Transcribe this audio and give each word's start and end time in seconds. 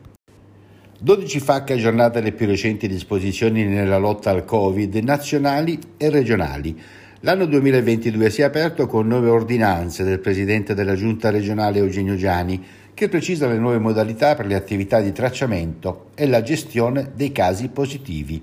12 1.03 1.39
facche 1.39 1.73
aggiornate 1.73 2.21
le 2.21 2.31
più 2.31 2.45
recenti 2.45 2.87
disposizioni 2.87 3.65
nella 3.65 3.97
lotta 3.97 4.29
al 4.29 4.45
Covid 4.45 4.93
nazionali 4.97 5.79
e 5.97 6.11
regionali. 6.11 6.79
L'anno 7.23 7.45
2022 7.45 8.31
si 8.31 8.41
è 8.41 8.45
aperto 8.45 8.87
con 8.87 9.05
nuove 9.05 9.29
ordinanze 9.29 10.03
del 10.03 10.17
Presidente 10.17 10.73
della 10.73 10.95
Giunta 10.95 11.29
regionale 11.29 11.77
Eugenio 11.77 12.15
Giani 12.15 12.59
che 12.95 13.09
precisa 13.09 13.47
le 13.47 13.59
nuove 13.59 13.77
modalità 13.77 14.33
per 14.33 14.47
le 14.47 14.55
attività 14.55 14.99
di 15.01 15.11
tracciamento 15.11 16.07
e 16.15 16.25
la 16.25 16.41
gestione 16.41 17.11
dei 17.13 17.31
casi 17.31 17.67
positivi. 17.67 18.41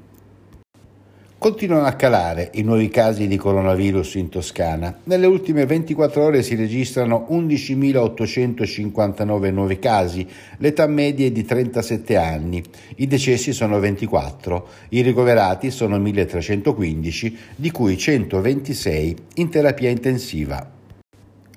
Continuano 1.41 1.87
a 1.87 1.93
calare 1.93 2.51
i 2.55 2.63
nuovi 2.63 2.89
casi 2.89 3.29
di 3.29 3.37
coronavirus 3.37 4.17
in 4.17 4.29
Toscana. 4.29 4.99
Nelle 5.05 5.27
ultime 5.27 5.67
24 5.67 6.21
ore 6.21 6.43
si 6.43 6.57
registrano 6.57 7.29
11.859 7.31 9.53
nuovi 9.53 9.79
casi, 9.79 10.27
l'età 10.57 10.89
media 10.89 11.27
è 11.27 11.31
di 11.31 11.45
37 11.45 12.17
anni, 12.17 12.61
i 12.97 13.07
decessi 13.07 13.53
sono 13.53 13.79
24, 13.79 14.67
i 14.89 15.01
ricoverati 15.01 15.71
sono 15.71 15.97
1.315, 15.97 17.33
di 17.55 17.71
cui 17.71 17.97
126 17.97 19.17
in 19.35 19.49
terapia 19.49 19.91
intensiva. 19.91 20.78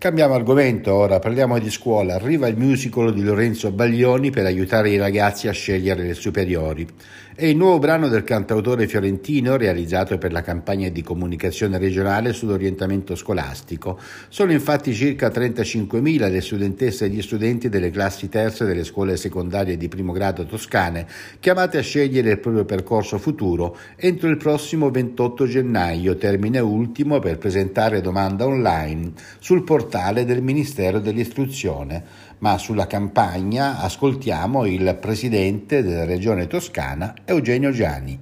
Cambiamo 0.02 0.34
argomento 0.34 0.96
ora, 0.96 1.20
parliamo 1.20 1.60
di 1.60 1.70
scuola. 1.70 2.16
Arriva 2.16 2.48
il 2.48 2.58
musical 2.58 3.14
di 3.14 3.22
Lorenzo 3.22 3.70
Baglioni 3.70 4.32
per 4.32 4.48
aiutare 4.48 4.90
i 4.90 4.98
ragazzi 4.98 5.48
a 5.48 5.52
scegliere 5.52 6.02
le 6.02 6.16
superiori. 6.16 6.88
È 7.36 7.46
il 7.46 7.56
nuovo 7.56 7.78
brano 7.78 8.08
del 8.08 8.24
cantautore 8.24 8.88
fiorentino 8.88 9.58
realizzato 9.58 10.18
per 10.18 10.32
la 10.32 10.42
campagna 10.42 10.90
di 10.90 11.04
comunicazione 11.04 11.78
regionale 11.78 12.34
sull'orientamento 12.34 13.16
scolastico. 13.16 14.00
Sono 14.28 14.52
infatti 14.52 14.92
circa 14.94 15.28
35.000 15.28 16.32
le 16.32 16.42
studentesse 16.42 17.06
e 17.06 17.10
gli 17.10 17.22
studenti 17.22 17.70
delle 17.70 17.92
classi 17.92 18.28
terze 18.28 18.66
delle 18.66 18.84
scuole 18.84 19.18
secondarie 19.18 19.78
di 19.78 19.88
primo 19.88 20.14
grado 20.14 20.46
toscane 20.46 21.06
chiamate 21.40 21.78
a 21.78 21.82
scegliere 21.82 22.32
il 22.32 22.40
proprio 22.40 22.66
percorso 22.66 23.20
futuro 23.20 23.78
entro 23.96 24.28
il 24.28 24.38
prossimo 24.38 24.90
28 24.90 25.46
gennaio, 25.46 26.18
termine 26.18 26.60
ultimo 26.60 27.20
per 27.20 27.38
presentare 27.38 28.02
domanda 28.02 28.48
online 28.48 29.14
sul 29.40 29.64
portale 29.64 29.90
del 30.24 30.42
Ministero 30.42 31.00
dell'Istruzione 31.00 32.30
ma 32.38 32.58
sulla 32.58 32.88
campagna 32.88 33.80
ascoltiamo 33.80 34.66
il 34.66 34.98
presidente 35.00 35.84
della 35.84 36.06
regione 36.06 36.48
toscana 36.48 37.14
Eugenio 37.26 37.72
Gianni. 37.72 38.18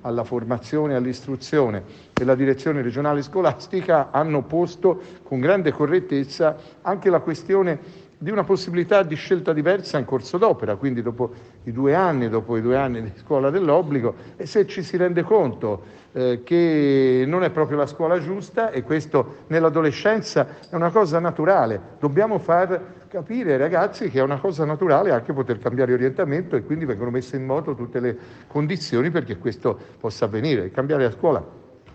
Alla 0.00 0.24
formazione 0.24 0.94
e 0.94 0.96
all'istruzione 0.96 1.82
della 2.12 2.34
direzione 2.34 2.82
regionale 2.82 3.22
scolastica 3.22 4.10
hanno 4.10 4.42
posto 4.42 5.00
con 5.22 5.38
grande 5.38 5.70
correttezza 5.70 6.56
anche 6.82 7.10
la 7.10 7.20
questione 7.20 7.78
di 8.18 8.30
una 8.30 8.42
possibilità 8.42 9.04
di 9.04 9.14
scelta 9.14 9.52
diversa 9.52 9.96
in 9.98 10.04
corso 10.04 10.38
d'opera, 10.38 10.74
quindi 10.74 11.02
dopo 11.02 11.30
i 11.64 11.72
due 11.72 11.94
anni, 11.94 12.28
dopo 12.28 12.56
i 12.56 12.60
due 12.60 12.76
anni 12.76 13.00
di 13.02 13.12
scuola 13.16 13.48
dell'obbligo, 13.48 14.14
e 14.36 14.44
se 14.44 14.66
ci 14.66 14.82
si 14.82 14.96
rende 14.96 15.22
conto 15.22 15.96
eh, 16.12 16.42
che 16.42 17.24
non 17.26 17.44
è 17.44 17.50
proprio 17.50 17.78
la 17.78 17.86
scuola 17.86 18.18
giusta 18.20 18.70
e 18.70 18.82
questo 18.82 19.44
nell'adolescenza 19.46 20.48
è 20.68 20.74
una 20.74 20.90
cosa 20.90 21.20
naturale, 21.20 21.80
dobbiamo 22.00 22.38
far 22.38 22.96
capire 23.08 23.52
ai 23.52 23.58
ragazzi 23.58 24.10
che 24.10 24.18
è 24.18 24.22
una 24.22 24.38
cosa 24.38 24.64
naturale 24.64 25.12
anche 25.12 25.32
poter 25.32 25.58
cambiare 25.58 25.92
orientamento 25.92 26.56
e 26.56 26.62
quindi 26.64 26.84
vengono 26.84 27.10
messe 27.10 27.36
in 27.36 27.46
moto 27.46 27.74
tutte 27.74 28.00
le 28.00 28.16
condizioni 28.48 29.10
perché 29.10 29.38
questo 29.38 29.78
possa 29.98 30.26
avvenire. 30.26 30.70
Cambiare 30.70 31.04
a 31.04 31.10
scuola 31.10 31.42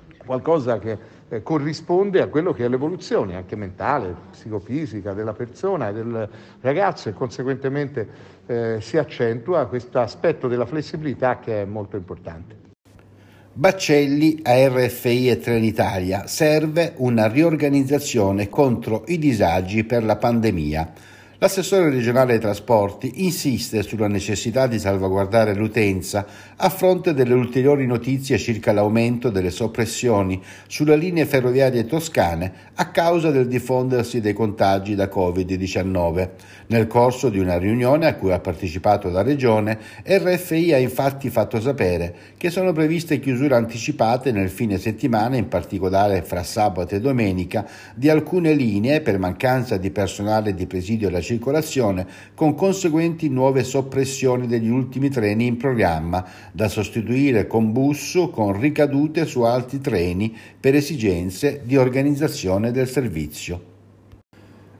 è 0.09 0.25
qualcosa 0.25 0.79
che 0.79 0.97
corrisponde 1.41 2.21
a 2.21 2.27
quello 2.27 2.53
che 2.53 2.66
è 2.66 2.67
l'evoluzione 2.67 3.35
anche 3.35 3.55
mentale, 3.55 4.16
psicofisica 4.31 5.13
della 5.13 5.33
persona 5.33 5.89
e 5.89 5.94
del 5.94 6.29
ragazzo 6.61 7.09
e 7.09 7.13
conseguentemente 7.13 8.07
eh, 8.45 8.77
si 8.81 8.97
accentua 8.97 9.66
questo 9.66 9.99
aspetto 9.99 10.47
della 10.47 10.66
flessibilità 10.66 11.39
che 11.39 11.61
è 11.61 11.66
molto 11.66 11.95
importante. 11.95 12.63
Baccelli 13.55 14.39
a 14.41 14.67
RFI 14.67 15.29
e 15.29 15.39
Trenitalia 15.39 16.25
serve 16.25 16.94
una 16.97 17.27
riorganizzazione 17.27 18.50
contro 18.50 19.03
i 19.07 19.19
disagi 19.19 19.83
per 19.83 20.03
la 20.03 20.15
pandemia. 20.15 20.91
L'assessore 21.43 21.89
regionale 21.89 22.35
ai 22.35 22.39
trasporti 22.39 23.25
insiste 23.25 23.83
sulla 23.83 24.07
necessità 24.07 24.65
di 24.65 24.79
salvaguardare 24.79 25.53
l'utenza 25.53 26.25
a 26.55 26.69
fronte 26.69 27.13
delle 27.13 27.33
ulteriori 27.33 27.85
notizie 27.85 28.37
circa 28.37 28.71
l'aumento 28.71 29.29
delle 29.29 29.49
soppressioni 29.49 30.41
sulle 30.67 30.95
linee 30.95 31.25
ferroviarie 31.25 31.85
toscane 31.85 32.71
a 32.75 32.91
causa 32.91 33.29
del 33.29 33.49
diffondersi 33.49 34.21
dei 34.21 34.31
contagi 34.31 34.95
da 34.95 35.09
Covid-19. 35.13 36.29
Nel 36.67 36.87
corso 36.87 37.27
di 37.27 37.39
una 37.39 37.57
riunione 37.57 38.07
a 38.07 38.15
cui 38.15 38.31
ha 38.31 38.39
partecipato 38.39 39.09
la 39.09 39.21
Regione, 39.21 39.77
RFI 40.01 40.71
ha 40.71 40.77
infatti 40.77 41.29
fatto 41.29 41.59
sapere 41.59 42.15
che 42.37 42.49
sono 42.49 42.71
previste 42.71 43.19
chiusure 43.19 43.55
anticipate 43.55 44.31
nel 44.31 44.49
fine 44.49 44.77
settimana, 44.77 45.35
in 45.35 45.49
particolare 45.49 46.21
fra 46.21 46.41
sabato 46.41 46.95
e 46.95 47.01
domenica, 47.01 47.67
di 47.93 48.09
alcune 48.09 48.53
linee 48.53 49.01
per 49.01 49.19
mancanza 49.19 49.75
di 49.75 49.91
personale 49.91 50.53
di 50.53 50.65
presidio 50.67 51.09
alla 51.09 51.19
circolazione, 51.33 52.05
con 52.35 52.55
conseguenti 52.55 53.29
nuove 53.29 53.63
soppressioni 53.63 54.47
degli 54.47 54.69
ultimi 54.69 55.09
treni 55.09 55.47
in 55.47 55.57
programma, 55.57 56.25
da 56.51 56.68
sostituire 56.68 57.47
con 57.47 57.71
bus 57.71 58.30
con 58.31 58.59
ricadute 58.59 59.25
su 59.25 59.41
altri 59.41 59.81
treni 59.81 60.35
per 60.59 60.75
esigenze 60.75 61.62
di 61.63 61.75
organizzazione 61.75 62.71
del 62.71 62.88
servizio. 62.88 63.71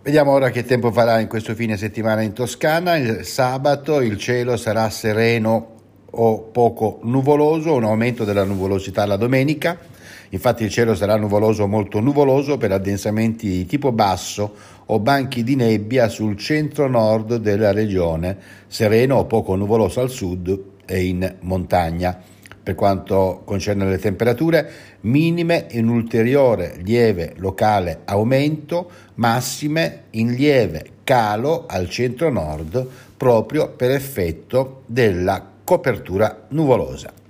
Vediamo 0.04 0.32
ora 0.32 0.50
che 0.50 0.66
tempo 0.66 0.92
farà 0.92 1.20
in 1.20 1.28
questo 1.28 1.56
fine 1.56 1.78
settimana 1.78 2.22
in 2.22 2.34
Toscana. 2.34 2.98
Il 2.98 3.24
sabato 3.24 4.02
il 4.02 4.18
cielo 4.18 4.58
sarà 4.58 4.90
sereno 4.90 5.70
o 6.16 6.40
poco 6.40 7.00
nuvoloso, 7.04 7.74
un 7.74 7.86
aumento 7.86 8.26
della 8.26 8.44
nuvolosità 8.44 9.06
la 9.06 9.16
domenica. 9.16 9.92
Infatti 10.34 10.64
il 10.64 10.72
cielo 10.72 10.96
sarà 10.96 11.16
nuvoloso 11.16 11.64
o 11.64 11.68
molto 11.68 12.00
nuvoloso 12.00 12.58
per 12.58 12.72
addensamenti 12.72 13.48
di 13.48 13.66
tipo 13.68 13.92
basso 13.92 14.56
o 14.88 15.00
banchi 15.00 15.44
di 15.44 15.56
nebbia 15.56 16.08
sul 16.10 16.36
centro-nord 16.38 17.36
della 17.36 17.72
regione, 17.72 18.36
sereno 18.66 19.18
o 19.18 19.26
poco 19.26 19.56
nuvoloso 19.56 20.02
al 20.02 20.10
sud 20.10 20.64
e 20.88 21.04
in 21.04 21.36
montagna. 21.42 22.20
Per 22.64 22.74
quanto 22.74 23.44
concerne 23.46 23.88
le 23.88 24.00
temperature, 24.00 24.72
minime 25.02 25.68
in 25.72 25.88
ulteriore 25.88 26.80
lieve 26.82 27.34
locale 27.38 28.00
aumento, 28.06 28.90
massime 29.16 30.06
in 30.12 30.32
lieve 30.32 30.94
calo 31.04 31.66
al 31.68 31.88
centro-nord 31.88 32.88
proprio 33.16 33.70
per 33.70 33.92
effetto 33.92 34.82
della 34.88 35.48
copertura 35.64 36.46
nuvolosa. 36.50 37.22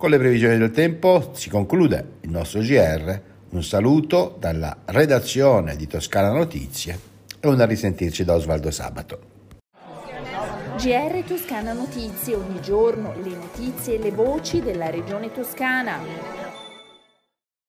Con 0.00 0.08
le 0.08 0.16
previsioni 0.16 0.56
del 0.56 0.70
tempo 0.70 1.32
si 1.34 1.50
conclude 1.50 2.12
il 2.22 2.30
nostro 2.30 2.60
GR. 2.60 3.20
Un 3.50 3.62
saluto 3.62 4.34
dalla 4.40 4.74
redazione 4.86 5.76
di 5.76 5.86
Toscana 5.86 6.32
Notizie 6.32 6.98
e 7.38 7.46
un 7.46 7.60
a 7.60 7.66
risentirci 7.66 8.24
da 8.24 8.34
Osvaldo 8.34 8.70
Sabato. 8.70 9.20
GR 10.78 11.22
Toscana 11.26 11.74
Notizie, 11.74 12.34
ogni 12.34 12.62
giorno 12.62 13.12
le 13.22 13.34
notizie 13.36 13.96
e 13.96 13.98
le 13.98 14.10
voci 14.10 14.62
della 14.62 14.88
regione 14.88 15.32
toscana. 15.32 16.39